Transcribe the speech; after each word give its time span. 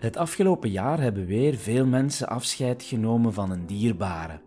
Het 0.00 0.16
afgelopen 0.16 0.70
jaar 0.70 1.00
hebben 1.00 1.26
weer 1.26 1.54
veel 1.54 1.86
mensen 1.86 2.28
afscheid 2.28 2.82
genomen 2.82 3.32
van 3.32 3.50
een 3.50 3.66
dierbare. 3.66 4.40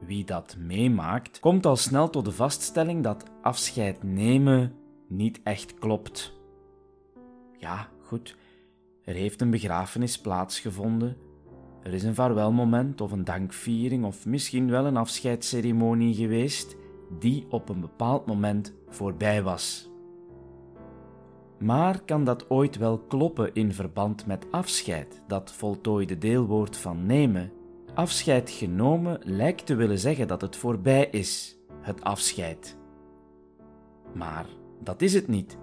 Wie 0.00 0.24
dat 0.24 0.56
meemaakt, 0.58 1.40
komt 1.40 1.66
al 1.66 1.76
snel 1.76 2.10
tot 2.10 2.24
de 2.24 2.32
vaststelling 2.32 3.02
dat 3.02 3.24
afscheid 3.42 4.02
nemen 4.02 4.72
niet 5.08 5.40
echt 5.42 5.74
klopt. 5.74 6.40
Ja, 7.58 7.88
goed, 8.02 8.36
er 9.04 9.14
heeft 9.14 9.40
een 9.40 9.50
begrafenis 9.50 10.20
plaatsgevonden. 10.20 11.16
Er 11.82 11.94
is 11.94 12.02
een 12.02 12.14
vaarwelmoment 12.14 13.00
of 13.00 13.12
een 13.12 13.24
dankviering 13.24 14.04
of 14.04 14.26
misschien 14.26 14.70
wel 14.70 14.86
een 14.86 14.96
afscheidsceremonie 14.96 16.14
geweest 16.14 16.76
die 17.18 17.46
op 17.50 17.68
een 17.68 17.80
bepaald 17.80 18.26
moment 18.26 18.74
voorbij 18.88 19.42
was. 19.42 19.87
Maar 21.58 22.00
kan 22.04 22.24
dat 22.24 22.50
ooit 22.50 22.76
wel 22.76 22.98
kloppen 22.98 23.54
in 23.54 23.72
verband 23.72 24.26
met 24.26 24.46
afscheid, 24.50 25.22
dat 25.26 25.52
voltooide 25.52 26.18
deelwoord 26.18 26.76
van 26.76 27.06
nemen? 27.06 27.52
Afscheid 27.94 28.50
genomen 28.50 29.20
lijkt 29.22 29.66
te 29.66 29.74
willen 29.74 29.98
zeggen 29.98 30.28
dat 30.28 30.40
het 30.40 30.56
voorbij 30.56 31.08
is, 31.10 31.58
het 31.80 32.02
afscheid. 32.04 32.76
Maar 34.14 34.46
dat 34.82 35.02
is 35.02 35.14
het 35.14 35.28
niet. 35.28 35.58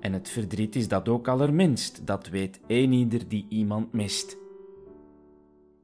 En 0.00 0.12
het 0.12 0.28
verdriet 0.28 0.76
is 0.76 0.88
dat 0.88 1.08
ook 1.08 1.28
allerminst, 1.28 2.06
dat 2.06 2.28
weet 2.28 2.60
eenieder 2.66 3.28
die 3.28 3.46
iemand 3.48 3.92
mist. 3.92 4.36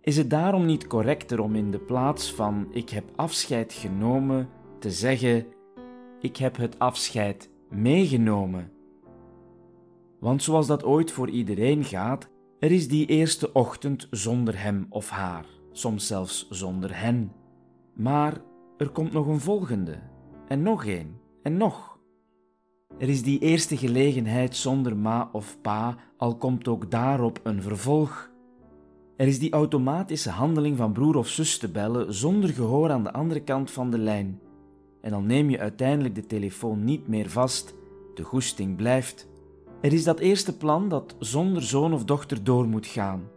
Is 0.00 0.16
het 0.16 0.30
daarom 0.30 0.64
niet 0.64 0.86
correcter 0.86 1.40
om 1.40 1.54
in 1.54 1.70
de 1.70 1.78
plaats 1.78 2.32
van 2.32 2.68
ik 2.70 2.90
heb 2.90 3.04
afscheid 3.16 3.72
genomen 3.72 4.48
te 4.78 4.90
zeggen 4.90 5.46
ik 6.20 6.36
heb 6.36 6.56
het 6.56 6.78
afscheid 6.78 7.50
meegenomen? 7.68 8.70
Want 10.22 10.42
zoals 10.42 10.66
dat 10.66 10.84
ooit 10.84 11.10
voor 11.10 11.28
iedereen 11.30 11.84
gaat, 11.84 12.28
er 12.58 12.72
is 12.72 12.88
die 12.88 13.06
eerste 13.06 13.52
ochtend 13.52 14.06
zonder 14.10 14.62
hem 14.62 14.86
of 14.88 15.10
haar, 15.10 15.46
soms 15.72 16.06
zelfs 16.06 16.46
zonder 16.50 17.00
hen. 17.00 17.32
Maar 17.94 18.40
er 18.78 18.88
komt 18.88 19.12
nog 19.12 19.26
een 19.26 19.40
volgende, 19.40 19.98
en 20.48 20.62
nog 20.62 20.86
een, 20.86 21.16
en 21.42 21.56
nog. 21.56 21.98
Er 22.98 23.08
is 23.08 23.22
die 23.22 23.38
eerste 23.38 23.76
gelegenheid 23.76 24.56
zonder 24.56 24.96
ma 24.96 25.28
of 25.32 25.58
pa, 25.60 25.96
al 26.16 26.36
komt 26.36 26.68
ook 26.68 26.90
daarop 26.90 27.40
een 27.42 27.62
vervolg. 27.62 28.30
Er 29.16 29.26
is 29.26 29.38
die 29.38 29.52
automatische 29.52 30.30
handeling 30.30 30.76
van 30.76 30.92
broer 30.92 31.16
of 31.16 31.28
zus 31.28 31.58
te 31.58 31.68
bellen 31.68 32.14
zonder 32.14 32.50
gehoor 32.50 32.90
aan 32.90 33.04
de 33.04 33.12
andere 33.12 33.40
kant 33.40 33.70
van 33.70 33.90
de 33.90 33.98
lijn. 33.98 34.40
En 35.00 35.10
dan 35.10 35.26
neem 35.26 35.50
je 35.50 35.58
uiteindelijk 35.58 36.14
de 36.14 36.26
telefoon 36.26 36.84
niet 36.84 37.08
meer 37.08 37.30
vast, 37.30 37.74
de 38.14 38.22
goesting 38.22 38.76
blijft. 38.76 39.30
Er 39.82 39.92
is 39.92 40.04
dat 40.04 40.18
eerste 40.18 40.56
plan 40.56 40.88
dat 40.88 41.16
zonder 41.18 41.62
zoon 41.62 41.92
of 41.92 42.04
dochter 42.04 42.44
door 42.44 42.68
moet 42.68 42.86
gaan, 42.86 43.28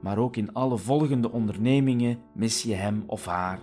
maar 0.00 0.18
ook 0.18 0.36
in 0.36 0.52
alle 0.52 0.78
volgende 0.78 1.32
ondernemingen 1.32 2.18
mis 2.32 2.62
je 2.62 2.74
hem 2.74 3.04
of 3.06 3.26
haar. 3.26 3.60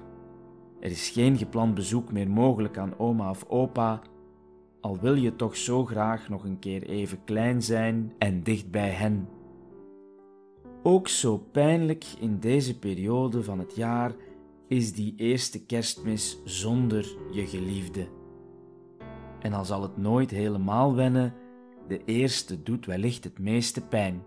Er 0.80 0.92
is 0.92 1.10
geen 1.10 1.38
gepland 1.38 1.74
bezoek 1.74 2.12
meer 2.12 2.30
mogelijk 2.30 2.78
aan 2.78 2.98
oma 2.98 3.30
of 3.30 3.46
opa, 3.48 4.02
al 4.82 4.98
wil 5.00 5.16
je 5.16 5.36
toch 5.36 5.56
zo 5.56 5.86
graag 5.86 6.30
nog 6.30 6.44
een 6.44 6.60
keer 6.60 6.84
even 6.84 7.24
klein 7.24 7.62
zijn 7.62 8.14
en 8.18 8.44
dicht 8.44 8.72
bij 8.72 8.90
hen. 8.90 9.28
Ook 10.84 11.08
zo 11.08 11.38
pijnlijk 11.38 12.06
in 12.20 12.40
deze 12.40 12.80
periode 12.80 13.44
van 13.44 13.60
het 13.60 13.76
jaar 13.76 14.16
is 14.68 14.94
die 14.94 15.14
eerste 15.18 15.66
kerstmis 15.66 16.40
zonder 16.44 17.16
je 17.32 17.48
geliefde. 17.48 18.08
En 19.40 19.54
al 19.54 19.66
zal 19.66 19.82
het 19.82 19.98
nooit 19.98 20.32
helemaal 20.32 20.96
wennen, 20.96 21.34
de 21.88 22.02
eerste 22.06 22.64
doet 22.64 22.86
wellicht 22.86 23.24
het 23.24 23.40
meeste 23.40 23.82
pijn. 23.82 24.24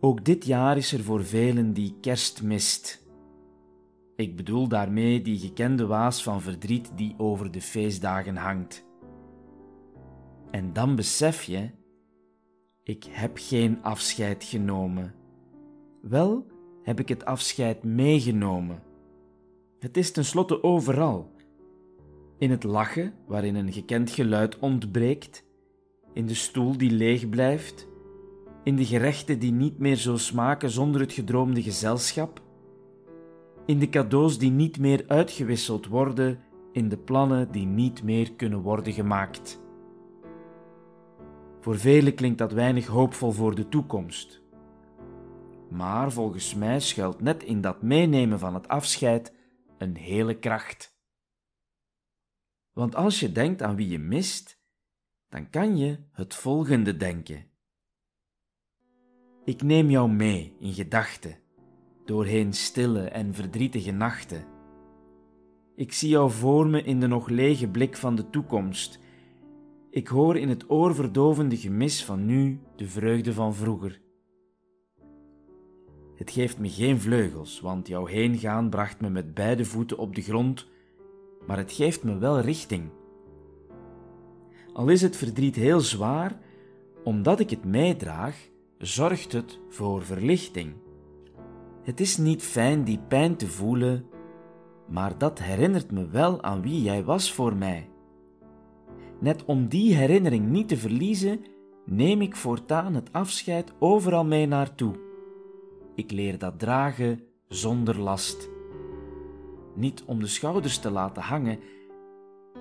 Ook 0.00 0.24
dit 0.24 0.44
jaar 0.44 0.76
is 0.76 0.92
er 0.92 1.02
voor 1.02 1.24
velen 1.24 1.72
die 1.72 1.94
kerstmist. 2.00 3.06
Ik 4.16 4.36
bedoel 4.36 4.68
daarmee 4.68 5.22
die 5.22 5.38
gekende 5.38 5.86
waas 5.86 6.22
van 6.22 6.40
verdriet 6.40 6.90
die 6.94 7.14
over 7.16 7.50
de 7.50 7.60
feestdagen 7.60 8.36
hangt. 8.36 8.84
En 10.50 10.72
dan 10.72 10.96
besef 10.96 11.42
je, 11.42 11.70
ik 12.82 13.04
heb 13.10 13.36
geen 13.40 13.82
afscheid 13.82 14.44
genomen. 14.44 15.14
Wel 16.02 16.46
heb 16.82 17.00
ik 17.00 17.08
het 17.08 17.24
afscheid 17.24 17.84
meegenomen. 17.84 18.82
Het 19.78 19.96
is 19.96 20.12
tenslotte 20.12 20.62
overal. 20.62 21.34
In 22.38 22.50
het 22.50 22.62
lachen, 22.62 23.14
waarin 23.26 23.54
een 23.54 23.72
gekend 23.72 24.10
geluid 24.10 24.58
ontbreekt, 24.58 25.45
in 26.16 26.26
de 26.26 26.34
stoel 26.34 26.76
die 26.76 26.90
leeg 26.90 27.28
blijft, 27.28 27.88
in 28.64 28.76
de 28.76 28.84
gerechten 28.84 29.38
die 29.38 29.52
niet 29.52 29.78
meer 29.78 29.96
zo 29.96 30.16
smaken 30.16 30.70
zonder 30.70 31.00
het 31.00 31.12
gedroomde 31.12 31.62
gezelschap, 31.62 32.42
in 33.66 33.78
de 33.78 33.88
cadeaus 33.88 34.38
die 34.38 34.50
niet 34.50 34.78
meer 34.78 35.04
uitgewisseld 35.06 35.86
worden, 35.86 36.38
in 36.72 36.88
de 36.88 36.96
plannen 36.96 37.52
die 37.52 37.66
niet 37.66 38.02
meer 38.02 38.32
kunnen 38.32 38.60
worden 38.60 38.92
gemaakt. 38.92 39.60
Voor 41.60 41.78
velen 41.78 42.14
klinkt 42.14 42.38
dat 42.38 42.52
weinig 42.52 42.86
hoopvol 42.86 43.32
voor 43.32 43.54
de 43.54 43.68
toekomst. 43.68 44.42
Maar 45.68 46.12
volgens 46.12 46.54
mij 46.54 46.80
schuilt 46.80 47.20
net 47.20 47.42
in 47.42 47.60
dat 47.60 47.82
meenemen 47.82 48.38
van 48.38 48.54
het 48.54 48.68
afscheid 48.68 49.34
een 49.78 49.96
hele 49.96 50.38
kracht. 50.38 50.98
Want 52.72 52.94
als 52.94 53.20
je 53.20 53.32
denkt 53.32 53.62
aan 53.62 53.76
wie 53.76 53.88
je 53.88 53.98
mist, 53.98 54.64
dan 55.36 55.50
kan 55.50 55.76
je 55.76 55.98
het 56.12 56.34
volgende 56.34 56.96
denken. 56.96 57.44
Ik 59.44 59.62
neem 59.62 59.90
jou 59.90 60.10
mee 60.10 60.56
in 60.58 60.72
gedachten, 60.72 61.38
doorheen 62.04 62.52
stille 62.52 63.00
en 63.00 63.34
verdrietige 63.34 63.90
nachten. 63.90 64.44
Ik 65.74 65.92
zie 65.92 66.08
jou 66.08 66.30
voor 66.30 66.66
me 66.66 66.82
in 66.82 67.00
de 67.00 67.06
nog 67.06 67.28
lege 67.28 67.68
blik 67.68 67.96
van 67.96 68.14
de 68.14 68.30
toekomst. 68.30 68.98
Ik 69.90 70.08
hoor 70.08 70.36
in 70.36 70.48
het 70.48 70.70
oorverdovende 70.70 71.56
gemis 71.56 72.04
van 72.04 72.26
nu 72.26 72.60
de 72.76 72.88
vreugde 72.88 73.32
van 73.32 73.54
vroeger. 73.54 74.00
Het 76.14 76.30
geeft 76.30 76.58
me 76.58 76.68
geen 76.68 77.00
vleugels, 77.00 77.60
want 77.60 77.88
jouw 77.88 78.06
heengaan 78.06 78.70
bracht 78.70 79.00
me 79.00 79.10
met 79.10 79.34
beide 79.34 79.64
voeten 79.64 79.98
op 79.98 80.14
de 80.14 80.22
grond, 80.22 80.66
maar 81.46 81.58
het 81.58 81.72
geeft 81.72 82.04
me 82.04 82.18
wel 82.18 82.40
richting. 82.40 82.90
Al 84.76 84.88
is 84.88 85.02
het 85.02 85.16
verdriet 85.16 85.56
heel 85.56 85.80
zwaar, 85.80 86.38
omdat 87.04 87.40
ik 87.40 87.50
het 87.50 87.64
meedraag, 87.64 88.36
zorgt 88.78 89.32
het 89.32 89.60
voor 89.68 90.02
verlichting. 90.02 90.74
Het 91.82 92.00
is 92.00 92.16
niet 92.16 92.42
fijn 92.42 92.84
die 92.84 92.98
pijn 93.08 93.36
te 93.36 93.46
voelen, 93.46 94.06
maar 94.88 95.18
dat 95.18 95.38
herinnert 95.38 95.90
me 95.90 96.06
wel 96.06 96.42
aan 96.42 96.62
wie 96.62 96.82
jij 96.82 97.04
was 97.04 97.32
voor 97.32 97.54
mij. 97.54 97.88
Net 99.20 99.44
om 99.44 99.68
die 99.68 99.94
herinnering 99.94 100.48
niet 100.48 100.68
te 100.68 100.76
verliezen, 100.76 101.44
neem 101.84 102.20
ik 102.20 102.36
voortaan 102.36 102.94
het 102.94 103.12
afscheid 103.12 103.72
overal 103.78 104.24
mee 104.24 104.46
naartoe. 104.46 104.94
Ik 105.94 106.10
leer 106.10 106.38
dat 106.38 106.58
dragen 106.58 107.20
zonder 107.48 108.00
last. 108.00 108.50
Niet 109.74 110.02
om 110.06 110.20
de 110.20 110.26
schouders 110.26 110.78
te 110.78 110.90
laten 110.90 111.22
hangen, 111.22 111.58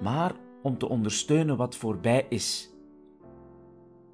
maar 0.01 0.43
om 0.65 0.77
te 0.77 0.89
ondersteunen 0.89 1.57
wat 1.57 1.75
voorbij 1.75 2.25
is. 2.29 2.69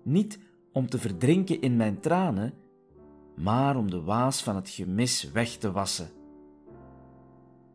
Niet 0.04 0.40
om 0.72 0.90
te 0.90 0.98
verdrinken 0.98 1.62
in 1.62 1.76
mijn 1.76 2.00
tranen, 2.00 2.54
maar 3.36 3.78
om 3.78 3.90
de 3.90 4.02
waas 4.02 4.44
van 4.44 4.56
het 4.56 4.70
gemis 4.70 5.32
weg 5.32 5.50
te 5.50 5.72
wassen. 5.72 6.10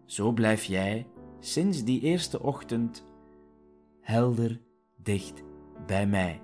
Zo 0.04 0.32
blijf 0.32 0.64
jij, 0.64 1.06
sinds 1.38 1.84
die 1.84 2.00
eerste 2.00 2.42
ochtend, 2.42 3.06
helder 4.00 4.60
dicht 4.96 5.42
bij 5.86 6.06
mij. 6.06 6.42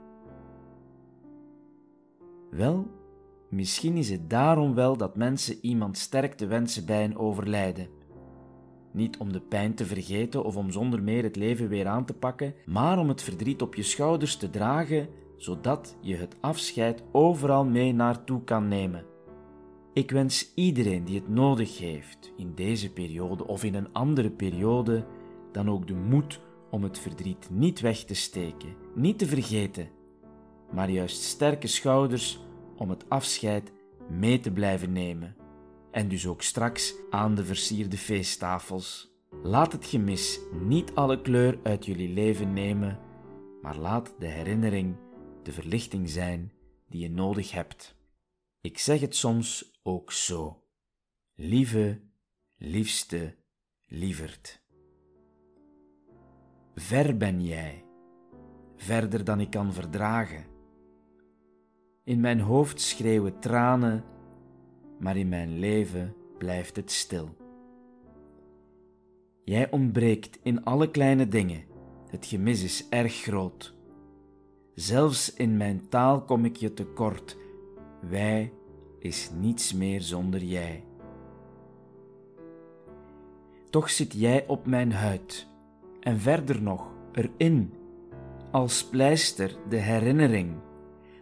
Wel, 2.50 2.86
misschien 3.48 3.96
is 3.96 4.10
het 4.10 4.30
daarom 4.30 4.74
wel 4.74 4.96
dat 4.96 5.16
mensen 5.16 5.58
iemand 5.62 5.98
sterk 5.98 6.34
te 6.34 6.46
wensen 6.46 6.86
bij 6.86 7.04
een 7.04 7.16
overlijden 7.16 7.88
niet 8.94 9.16
om 9.18 9.32
de 9.32 9.40
pijn 9.40 9.74
te 9.74 9.86
vergeten 9.86 10.44
of 10.44 10.56
om 10.56 10.70
zonder 10.70 11.02
meer 11.02 11.22
het 11.22 11.36
leven 11.36 11.68
weer 11.68 11.86
aan 11.86 12.04
te 12.04 12.14
pakken, 12.14 12.54
maar 12.66 12.98
om 12.98 13.08
het 13.08 13.22
verdriet 13.22 13.62
op 13.62 13.74
je 13.74 13.82
schouders 13.82 14.36
te 14.36 14.50
dragen, 14.50 15.08
zodat 15.36 15.96
je 16.00 16.16
het 16.16 16.36
afscheid 16.40 17.02
overal 17.12 17.64
mee 17.64 17.94
naartoe 17.94 18.44
kan 18.44 18.68
nemen. 18.68 19.04
Ik 19.92 20.10
wens 20.10 20.52
iedereen 20.54 21.04
die 21.04 21.18
het 21.18 21.28
nodig 21.28 21.78
heeft, 21.78 22.32
in 22.36 22.52
deze 22.54 22.92
periode 22.92 23.46
of 23.46 23.64
in 23.64 23.74
een 23.74 23.92
andere 23.92 24.30
periode, 24.30 25.06
dan 25.52 25.70
ook 25.70 25.86
de 25.86 25.94
moed 25.94 26.40
om 26.70 26.82
het 26.82 26.98
verdriet 26.98 27.48
niet 27.50 27.80
weg 27.80 28.04
te 28.04 28.14
steken, 28.14 28.74
niet 28.94 29.18
te 29.18 29.26
vergeten, 29.26 29.88
maar 30.70 30.90
juist 30.90 31.22
sterke 31.22 31.66
schouders 31.66 32.40
om 32.76 32.90
het 32.90 33.04
afscheid 33.08 33.72
mee 34.08 34.40
te 34.40 34.50
blijven 34.50 34.92
nemen 34.92 35.36
en 35.92 36.08
dus 36.08 36.26
ook 36.26 36.42
straks 36.42 36.94
aan 37.10 37.34
de 37.34 37.44
versierde 37.44 37.98
feesttafels. 37.98 39.10
Laat 39.42 39.72
het 39.72 39.84
gemis 39.84 40.40
niet 40.52 40.94
alle 40.94 41.20
kleur 41.20 41.58
uit 41.62 41.84
jullie 41.84 42.08
leven 42.08 42.52
nemen, 42.52 42.98
maar 43.62 43.76
laat 43.76 44.14
de 44.18 44.26
herinnering 44.26 44.96
de 45.42 45.52
verlichting 45.52 46.10
zijn 46.10 46.52
die 46.88 47.00
je 47.00 47.10
nodig 47.10 47.50
hebt. 47.50 47.96
Ik 48.60 48.78
zeg 48.78 49.00
het 49.00 49.16
soms 49.16 49.80
ook 49.82 50.12
zo. 50.12 50.64
Lieve, 51.34 52.00
liefste, 52.56 53.36
lieverd. 53.86 54.62
Ver 56.74 57.16
ben 57.16 57.44
jij, 57.44 57.84
verder 58.76 59.24
dan 59.24 59.40
ik 59.40 59.50
kan 59.50 59.72
verdragen. 59.72 60.44
In 62.04 62.20
mijn 62.20 62.40
hoofd 62.40 62.80
schreeuwen 62.80 63.40
tranen, 63.40 64.04
maar 65.02 65.16
in 65.16 65.28
mijn 65.28 65.58
leven 65.58 66.14
blijft 66.38 66.76
het 66.76 66.90
stil. 66.90 67.28
Jij 69.44 69.70
ontbreekt 69.70 70.38
in 70.42 70.64
alle 70.64 70.90
kleine 70.90 71.28
dingen, 71.28 71.64
het 72.10 72.26
gemis 72.26 72.62
is 72.62 72.88
erg 72.88 73.14
groot. 73.14 73.74
Zelfs 74.74 75.32
in 75.32 75.56
mijn 75.56 75.88
taal 75.88 76.22
kom 76.22 76.44
ik 76.44 76.56
je 76.56 76.74
tekort, 76.74 77.36
wij 78.00 78.52
is 78.98 79.30
niets 79.40 79.72
meer 79.72 80.00
zonder 80.00 80.42
jij. 80.42 80.84
Toch 83.70 83.90
zit 83.90 84.12
jij 84.12 84.46
op 84.46 84.66
mijn 84.66 84.92
huid, 84.92 85.48
en 86.00 86.18
verder 86.18 86.62
nog 86.62 86.90
erin, 87.12 87.72
als 88.50 88.84
pleister 88.84 89.56
de 89.68 89.76
herinnering, 89.76 90.54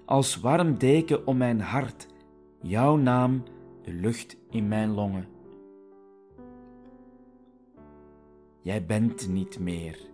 als 0.05 0.41
warm 0.41 0.79
deken 0.79 1.27
om 1.27 1.37
mijn 1.37 1.61
hart, 1.61 2.07
jouw 2.61 2.97
naam 2.97 3.43
de 3.83 3.93
lucht 3.93 4.37
in 4.51 4.69
mijn 4.69 4.91
longen. 4.91 5.29
Jij 8.63 8.87
bent 8.87 9.29
niet 9.29 9.59
meer. 9.59 10.09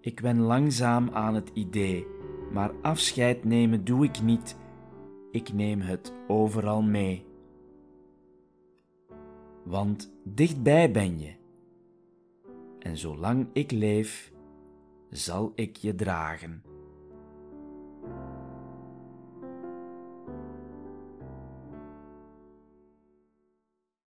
Ik 0.00 0.20
ben 0.20 0.40
langzaam 0.40 1.10
aan 1.10 1.34
het 1.34 1.50
idee, 1.54 2.06
maar 2.52 2.72
afscheid 2.82 3.44
nemen 3.44 3.84
doe 3.84 4.04
ik 4.04 4.22
niet. 4.22 4.56
Ik 5.30 5.52
neem 5.52 5.80
het 5.80 6.14
overal 6.26 6.82
mee. 6.82 7.26
Want 9.64 10.12
dichtbij 10.24 10.90
ben 10.90 11.18
je. 11.18 11.32
En 12.78 12.96
zolang 12.96 13.46
ik 13.52 13.70
leef, 13.70 14.32
zal 15.10 15.52
ik 15.54 15.76
je 15.76 15.94
dragen. 15.94 16.62